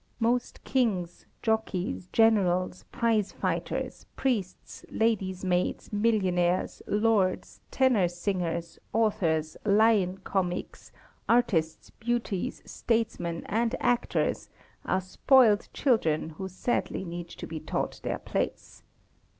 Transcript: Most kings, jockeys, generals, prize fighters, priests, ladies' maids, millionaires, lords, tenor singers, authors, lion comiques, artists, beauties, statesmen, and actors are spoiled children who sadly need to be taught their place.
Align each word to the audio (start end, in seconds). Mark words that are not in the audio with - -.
Most 0.19 0.63
kings, 0.63 1.27
jockeys, 1.43 2.07
generals, 2.11 2.85
prize 2.91 3.31
fighters, 3.31 4.07
priests, 4.15 4.83
ladies' 4.89 5.45
maids, 5.45 5.93
millionaires, 5.93 6.81
lords, 6.87 7.61
tenor 7.69 8.07
singers, 8.07 8.79
authors, 8.93 9.57
lion 9.63 10.17
comiques, 10.21 10.89
artists, 11.29 11.91
beauties, 11.91 12.63
statesmen, 12.65 13.43
and 13.45 13.75
actors 13.79 14.49
are 14.85 15.01
spoiled 15.01 15.69
children 15.71 16.31
who 16.31 16.47
sadly 16.47 17.05
need 17.05 17.29
to 17.29 17.45
be 17.45 17.59
taught 17.59 17.99
their 18.01 18.17
place. 18.17 18.81